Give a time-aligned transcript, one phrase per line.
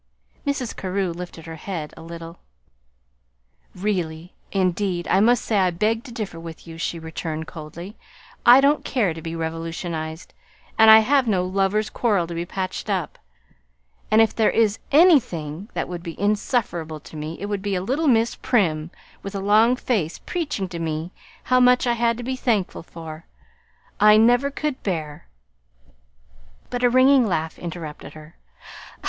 [0.47, 0.75] Mrs.
[0.75, 2.39] Carew lifted her chin a little.
[3.75, 7.97] "Really, indeed, I must say I beg to differ with you," she returned coldly.
[8.43, 10.33] "I don't care to be 'revolutionized,'
[10.75, 13.19] and I have no lovers' quarrel to be patched up;
[14.09, 17.81] and if there is ANYTHING that would be insufferable to me, it would be a
[17.83, 18.89] little Miss Prim
[19.21, 21.11] with a long face preaching to me
[21.43, 23.27] how much I had to be thankful for.
[23.99, 25.27] I never could bear"
[26.71, 28.39] But a ringing laugh interrupted her.